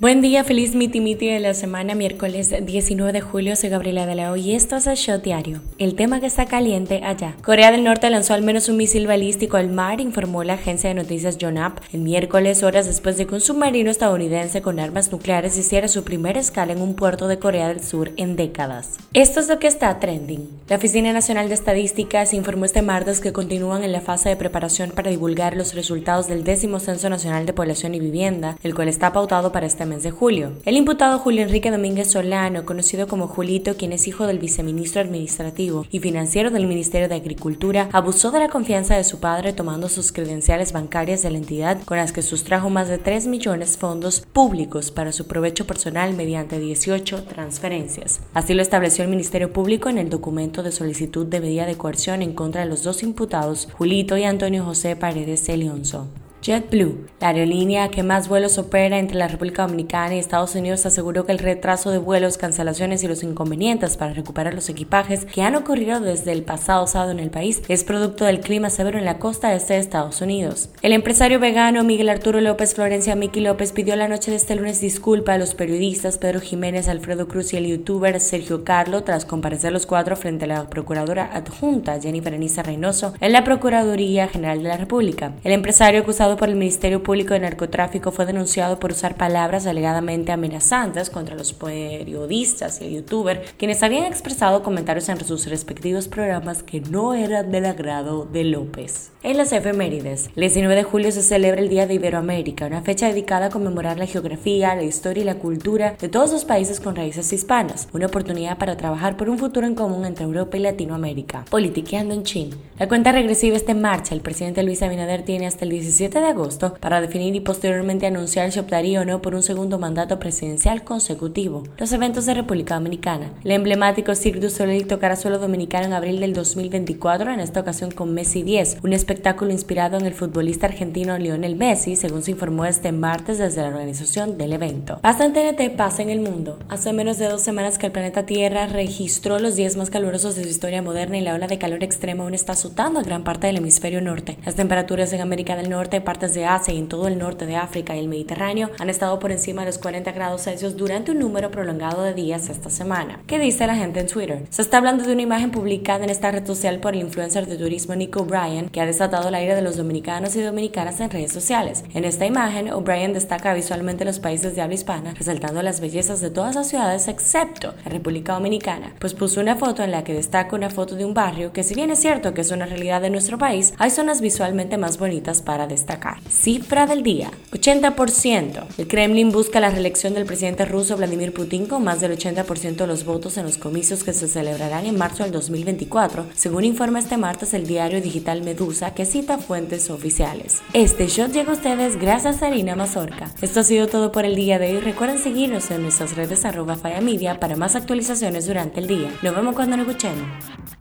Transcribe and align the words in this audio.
Buen 0.00 0.20
día, 0.20 0.44
feliz 0.44 0.76
miti 0.76 1.00
miti 1.00 1.26
de 1.26 1.40
la 1.40 1.54
semana, 1.54 1.96
miércoles 1.96 2.54
19 2.62 3.12
de 3.12 3.20
julio, 3.20 3.56
soy 3.56 3.68
Gabriela 3.68 4.06
de 4.06 4.14
la 4.14 4.38
y 4.38 4.54
esto 4.54 4.76
es 4.76 4.86
el 4.86 4.94
Shot 4.94 5.24
Diario. 5.24 5.60
El 5.76 5.96
tema 5.96 6.20
que 6.20 6.26
está 6.26 6.46
caliente 6.46 7.00
allá. 7.02 7.34
Corea 7.42 7.72
del 7.72 7.82
Norte 7.82 8.08
lanzó 8.08 8.34
al 8.34 8.44
menos 8.44 8.68
un 8.68 8.76
misil 8.76 9.08
balístico 9.08 9.56
al 9.56 9.70
mar, 9.70 10.00
informó 10.00 10.44
la 10.44 10.52
agencia 10.52 10.88
de 10.88 10.94
noticias 10.94 11.36
Yonhap 11.38 11.80
el 11.92 12.02
miércoles, 12.02 12.62
horas 12.62 12.86
después 12.86 13.16
de 13.16 13.26
que 13.26 13.34
un 13.34 13.40
submarino 13.40 13.90
estadounidense 13.90 14.62
con 14.62 14.78
armas 14.78 15.10
nucleares 15.10 15.58
hiciera 15.58 15.88
su 15.88 16.04
primera 16.04 16.38
escala 16.38 16.74
en 16.74 16.80
un 16.80 16.94
puerto 16.94 17.26
de 17.26 17.40
Corea 17.40 17.66
del 17.66 17.82
Sur 17.82 18.12
en 18.16 18.36
décadas. 18.36 18.98
Esto 19.14 19.40
es 19.40 19.48
lo 19.48 19.58
que 19.58 19.68
está 19.68 19.98
trending. 20.00 20.46
La 20.68 20.76
Oficina 20.76 21.14
Nacional 21.14 21.48
de 21.48 21.54
Estadísticas 21.54 22.34
informó 22.34 22.66
este 22.66 22.82
martes 22.82 23.20
que 23.20 23.32
continúan 23.32 23.82
en 23.82 23.90
la 23.90 24.02
fase 24.02 24.28
de 24.28 24.36
preparación 24.36 24.90
para 24.90 25.10
divulgar 25.10 25.56
los 25.56 25.72
resultados 25.72 26.28
del 26.28 26.44
décimo 26.44 26.78
Censo 26.78 27.08
Nacional 27.08 27.46
de 27.46 27.54
Población 27.54 27.94
y 27.94 28.00
Vivienda, 28.00 28.58
el 28.62 28.74
cual 28.74 28.88
está 28.88 29.14
pautado 29.14 29.50
para 29.50 29.64
este 29.64 29.86
mes 29.86 30.02
de 30.02 30.10
julio. 30.10 30.52
El 30.66 30.76
imputado 30.76 31.18
Julio 31.20 31.40
Enrique 31.40 31.70
Domínguez 31.70 32.10
Solano, 32.10 32.66
conocido 32.66 33.08
como 33.08 33.28
Julito, 33.28 33.78
quien 33.78 33.94
es 33.94 34.06
hijo 34.06 34.26
del 34.26 34.38
viceministro 34.38 35.00
administrativo 35.00 35.86
y 35.90 36.00
financiero 36.00 36.50
del 36.50 36.66
Ministerio 36.66 37.08
de 37.08 37.14
Agricultura, 37.14 37.88
abusó 37.92 38.30
de 38.30 38.40
la 38.40 38.50
confianza 38.50 38.94
de 38.94 39.04
su 39.04 39.20
padre 39.20 39.54
tomando 39.54 39.88
sus 39.88 40.12
credenciales 40.12 40.72
bancarias 40.72 41.22
de 41.22 41.30
la 41.30 41.38
entidad 41.38 41.82
con 41.86 41.96
las 41.96 42.12
que 42.12 42.20
sustrajo 42.20 42.68
más 42.68 42.88
de 42.88 42.98
3 42.98 43.26
millones 43.26 43.72
de 43.72 43.78
fondos 43.78 44.20
públicos 44.34 44.90
para 44.90 45.12
su 45.12 45.26
provecho 45.26 45.66
personal 45.66 46.12
mediante 46.12 46.58
18 46.58 47.24
transferencias. 47.24 48.20
Así 48.34 48.52
lo 48.52 48.60
estableció 48.60 48.97
el 49.02 49.08
Ministerio 49.08 49.52
Público 49.52 49.88
en 49.88 49.98
el 49.98 50.10
documento 50.10 50.62
de 50.62 50.72
solicitud 50.72 51.26
de 51.26 51.40
medida 51.40 51.66
de 51.66 51.76
coerción 51.76 52.22
en 52.22 52.32
contra 52.32 52.62
de 52.62 52.68
los 52.68 52.82
dos 52.82 53.02
imputados, 53.02 53.68
Julito 53.72 54.16
y 54.16 54.24
Antonio 54.24 54.64
José 54.64 54.96
Paredes 54.96 55.48
Elionzo. 55.48 56.06
JetBlue, 56.40 57.06
la 57.20 57.28
aerolínea 57.28 57.88
que 57.90 58.04
más 58.04 58.28
vuelos 58.28 58.58
opera 58.58 58.98
entre 58.98 59.18
la 59.18 59.26
República 59.26 59.62
Dominicana 59.62 60.14
y 60.14 60.18
Estados 60.18 60.54
Unidos, 60.54 60.86
aseguró 60.86 61.26
que 61.26 61.32
el 61.32 61.38
retraso 61.38 61.90
de 61.90 61.98
vuelos, 61.98 62.38
cancelaciones 62.38 63.02
y 63.02 63.08
los 63.08 63.24
inconvenientes 63.24 63.96
para 63.96 64.12
recuperar 64.12 64.54
los 64.54 64.68
equipajes 64.68 65.24
que 65.24 65.42
han 65.42 65.56
ocurrido 65.56 66.00
desde 66.00 66.32
el 66.32 66.44
pasado 66.44 66.86
sábado 66.86 67.10
en 67.10 67.18
el 67.18 67.30
país 67.30 67.62
es 67.68 67.82
producto 67.82 68.24
del 68.24 68.40
clima 68.40 68.70
severo 68.70 68.98
en 68.98 69.04
la 69.04 69.18
costa 69.18 69.54
este 69.54 69.74
de 69.74 69.80
Estados 69.80 70.20
Unidos. 70.20 70.70
El 70.82 70.92
empresario 70.92 71.40
vegano 71.40 71.82
Miguel 71.82 72.08
Arturo 72.08 72.40
López 72.40 72.74
Florencia 72.74 73.16
Miki 73.16 73.40
López 73.40 73.72
pidió 73.72 73.96
la 73.96 74.08
noche 74.08 74.30
de 74.30 74.36
este 74.36 74.54
lunes 74.54 74.80
disculpa 74.80 75.34
a 75.34 75.38
los 75.38 75.54
periodistas 75.54 76.18
Pedro 76.18 76.40
Jiménez, 76.40 76.88
Alfredo 76.88 77.26
Cruz 77.26 77.52
y 77.52 77.56
el 77.56 77.66
youtuber 77.66 78.20
Sergio 78.20 78.62
Carlo 78.62 79.02
tras 79.02 79.24
comparecer 79.24 79.72
los 79.72 79.86
cuatro 79.86 80.16
frente 80.16 80.44
a 80.44 80.48
la 80.48 80.70
procuradora 80.70 81.30
adjunta 81.32 82.00
Jennifer 82.00 82.34
Anisa 82.34 82.62
Reynoso 82.62 83.12
en 83.20 83.32
la 83.32 83.44
Procuraduría 83.44 84.28
General 84.28 84.62
de 84.62 84.68
la 84.68 84.76
República. 84.76 85.32
El 85.42 85.52
empresario 85.52 86.00
acusado 86.00 86.27
por 86.36 86.48
el 86.48 86.56
Ministerio 86.56 87.02
Público 87.02 87.34
de 87.34 87.40
Narcotráfico 87.40 88.12
fue 88.12 88.26
denunciado 88.26 88.78
por 88.78 88.92
usar 88.92 89.16
palabras 89.16 89.66
alegadamente 89.66 90.32
amenazantes 90.32 91.10
contra 91.10 91.36
los 91.36 91.52
periodistas 91.52 92.80
y 92.80 92.86
el 92.86 92.94
youtuber, 92.94 93.44
quienes 93.56 93.82
habían 93.82 94.04
expresado 94.04 94.62
comentarios 94.62 95.08
en 95.08 95.24
sus 95.24 95.46
respectivos 95.46 96.08
programas 96.08 96.62
que 96.62 96.80
no 96.80 97.14
eran 97.14 97.50
del 97.50 97.66
agrado 97.66 98.24
de 98.24 98.44
López. 98.44 99.10
En 99.22 99.36
las 99.36 99.52
efemérides, 99.52 100.30
el 100.36 100.42
19 100.42 100.76
de 100.76 100.82
julio 100.84 101.10
se 101.10 101.22
celebra 101.22 101.60
el 101.60 101.68
Día 101.68 101.86
de 101.86 101.94
Iberoamérica, 101.94 102.66
una 102.66 102.82
fecha 102.82 103.08
dedicada 103.08 103.46
a 103.46 103.50
conmemorar 103.50 103.98
la 103.98 104.06
geografía, 104.06 104.74
la 104.74 104.84
historia 104.84 105.22
y 105.22 105.26
la 105.26 105.38
cultura 105.38 105.96
de 106.00 106.08
todos 106.08 106.32
los 106.32 106.44
países 106.44 106.80
con 106.80 106.94
raíces 106.94 107.32
hispanas, 107.32 107.88
una 107.92 108.06
oportunidad 108.06 108.58
para 108.58 108.76
trabajar 108.76 109.16
por 109.16 109.28
un 109.28 109.38
futuro 109.38 109.66
en 109.66 109.74
común 109.74 110.04
entre 110.04 110.24
Europa 110.24 110.56
y 110.56 110.60
Latinoamérica. 110.60 111.44
Politiqueando 111.50 112.14
en 112.14 112.22
China. 112.22 112.56
La 112.78 112.88
cuenta 112.88 113.12
regresiva 113.12 113.56
está 113.56 113.72
en 113.72 113.80
marcha. 113.80 114.14
El 114.14 114.20
presidente 114.20 114.62
Luis 114.62 114.82
Abinader 114.82 115.22
tiene 115.22 115.46
hasta 115.46 115.64
el 115.64 115.70
17 115.70 116.17
de 116.20 116.28
agosto 116.28 116.74
para 116.80 117.00
definir 117.00 117.34
y 117.34 117.40
posteriormente 117.40 118.06
anunciar 118.06 118.52
si 118.52 118.58
optaría 118.58 119.00
o 119.00 119.04
no 119.04 119.22
por 119.22 119.34
un 119.34 119.42
segundo 119.42 119.78
mandato 119.78 120.18
presidencial 120.18 120.84
consecutivo. 120.84 121.64
Los 121.78 121.92
eventos 121.92 122.26
de 122.26 122.34
República 122.34 122.74
Dominicana. 122.74 123.30
El 123.44 123.52
emblemático 123.52 124.14
Cirque 124.14 124.40
du 124.40 124.50
Soleil 124.50 124.86
tocará 124.86 125.16
suelo 125.16 125.38
dominicano 125.38 125.86
en 125.86 125.92
abril 125.92 126.20
del 126.20 126.32
2024, 126.32 127.32
en 127.32 127.40
esta 127.40 127.60
ocasión 127.60 127.90
con 127.90 128.14
Messi 128.14 128.42
10, 128.42 128.78
un 128.82 128.92
espectáculo 128.92 129.52
inspirado 129.52 129.98
en 129.98 130.06
el 130.06 130.14
futbolista 130.14 130.66
argentino 130.66 131.18
Lionel 131.18 131.56
Messi, 131.56 131.96
según 131.96 132.22
se 132.22 132.32
informó 132.32 132.64
este 132.64 132.92
martes 132.92 133.38
desde 133.38 133.62
la 133.62 133.68
organización 133.68 134.38
del 134.38 134.52
evento. 134.52 135.00
Bastante 135.02 135.52
NT 135.52 135.76
pasa 135.76 136.02
en 136.02 136.10
el 136.10 136.20
mundo. 136.20 136.58
Hace 136.68 136.92
menos 136.92 137.18
de 137.18 137.28
dos 137.28 137.42
semanas 137.42 137.78
que 137.78 137.86
el 137.86 137.92
planeta 137.92 138.26
Tierra 138.26 138.66
registró 138.66 139.38
los 139.38 139.56
días 139.56 139.76
más 139.76 139.90
calurosos 139.90 140.36
de 140.36 140.44
su 140.44 140.48
historia 140.48 140.82
moderna 140.82 141.18
y 141.18 141.22
la 141.22 141.34
ola 141.34 141.46
de 141.46 141.58
calor 141.58 141.82
extremo 141.84 142.24
aún 142.24 142.34
está 142.34 142.52
azotando 142.52 143.00
a 143.00 143.02
gran 143.02 143.24
parte 143.24 143.46
del 143.46 143.56
hemisferio 143.56 144.00
norte. 144.00 144.38
Las 144.44 144.54
temperaturas 144.54 145.12
en 145.12 145.20
América 145.20 145.56
del 145.56 145.70
Norte 145.70 146.00
partes 146.08 146.32
de 146.32 146.46
Asia 146.46 146.72
y 146.72 146.78
en 146.78 146.88
todo 146.88 147.06
el 147.06 147.18
norte 147.18 147.44
de 147.44 147.56
África 147.56 147.94
y 147.94 147.98
el 147.98 148.08
Mediterráneo 148.08 148.70
han 148.78 148.88
estado 148.88 149.18
por 149.18 149.30
encima 149.30 149.60
de 149.60 149.66
los 149.66 149.76
40 149.76 150.10
grados 150.12 150.44
Celsius 150.44 150.74
durante 150.74 151.12
un 151.12 151.18
número 151.18 151.50
prolongado 151.50 152.02
de 152.02 152.14
días 152.14 152.48
esta 152.48 152.70
semana. 152.70 153.20
¿Qué 153.26 153.38
dice 153.38 153.66
la 153.66 153.76
gente 153.76 154.00
en 154.00 154.06
Twitter? 154.06 154.46
Se 154.48 154.62
está 154.62 154.78
hablando 154.78 155.04
de 155.04 155.12
una 155.12 155.20
imagen 155.20 155.50
publicada 155.50 156.04
en 156.04 156.08
esta 156.08 156.30
red 156.30 156.46
social 156.46 156.80
por 156.80 156.94
el 156.94 157.02
influencer 157.02 157.46
de 157.46 157.58
turismo 157.58 157.94
Nico 157.94 158.20
O'Brien 158.20 158.70
que 158.70 158.80
ha 158.80 158.86
desatado 158.86 159.28
el 159.28 159.34
aire 159.34 159.54
de 159.54 159.60
los 159.60 159.76
dominicanos 159.76 160.34
y 160.34 160.40
dominicanas 160.40 160.98
en 161.00 161.10
redes 161.10 161.30
sociales. 161.30 161.84
En 161.92 162.06
esta 162.06 162.24
imagen, 162.24 162.72
O'Brien 162.72 163.12
destaca 163.12 163.52
visualmente 163.52 164.06
los 164.06 164.18
países 164.18 164.56
de 164.56 164.62
habla 164.62 164.76
hispana, 164.76 165.12
resaltando 165.12 165.62
las 165.62 165.82
bellezas 165.82 166.22
de 166.22 166.30
todas 166.30 166.54
las 166.54 166.70
ciudades 166.70 167.06
excepto 167.08 167.74
la 167.84 167.90
República 167.90 168.32
Dominicana, 168.32 168.94
pues 168.98 169.12
puso 169.12 169.42
una 169.42 169.56
foto 169.56 169.82
en 169.82 169.90
la 169.90 170.04
que 170.04 170.14
destaca 170.14 170.56
una 170.56 170.70
foto 170.70 170.96
de 170.96 171.04
un 171.04 171.12
barrio 171.12 171.52
que 171.52 171.64
si 171.64 171.74
bien 171.74 171.90
es 171.90 171.98
cierto 171.98 172.32
que 172.32 172.40
es 172.40 172.50
una 172.50 172.64
realidad 172.64 173.02
de 173.02 173.10
nuestro 173.10 173.36
país, 173.36 173.74
hay 173.76 173.90
zonas 173.90 174.22
visualmente 174.22 174.78
más 174.78 174.96
bonitas 174.96 175.42
para 175.42 175.66
destacar. 175.66 175.97
Cifra 176.28 176.86
del 176.86 177.02
día, 177.02 177.30
80%. 177.52 178.66
El 178.78 178.88
Kremlin 178.88 179.30
busca 179.30 179.60
la 179.60 179.70
reelección 179.70 180.14
del 180.14 180.26
presidente 180.26 180.64
ruso 180.64 180.96
Vladimir 180.96 181.32
Putin 181.32 181.66
con 181.66 181.84
más 181.84 182.00
del 182.00 182.16
80% 182.16 182.76
de 182.76 182.86
los 182.86 183.04
votos 183.04 183.36
en 183.36 183.44
los 183.44 183.58
comicios 183.58 184.04
que 184.04 184.12
se 184.12 184.28
celebrarán 184.28 184.86
en 184.86 184.96
marzo 184.96 185.22
del 185.22 185.32
2024, 185.32 186.26
según 186.34 186.64
informa 186.64 186.98
este 186.98 187.16
martes 187.16 187.54
el 187.54 187.66
diario 187.66 188.00
digital 188.00 188.42
Medusa 188.42 188.94
que 188.94 189.04
cita 189.04 189.38
fuentes 189.38 189.90
oficiales. 189.90 190.62
Este 190.72 191.08
shot 191.08 191.32
llega 191.32 191.50
a 191.50 191.56
ustedes 191.56 191.98
gracias 191.98 192.42
a 192.42 192.46
Arina 192.46 192.76
Mazorca. 192.76 193.30
Esto 193.42 193.60
ha 193.60 193.64
sido 193.64 193.88
todo 193.88 194.12
por 194.12 194.24
el 194.24 194.36
día 194.36 194.58
de 194.58 194.76
hoy. 194.76 194.80
Recuerden 194.80 195.18
seguirnos 195.18 195.70
en 195.70 195.82
nuestras 195.82 196.16
redes 196.16 196.44
arroba 196.44 196.76
Media 197.02 197.40
para 197.40 197.56
más 197.56 197.76
actualizaciones 197.76 198.46
durante 198.46 198.80
el 198.80 198.86
día. 198.86 199.10
Nos 199.22 199.34
vemos 199.34 199.54
cuando 199.54 199.76
nos 199.76 199.88
escuchemos. 199.88 200.77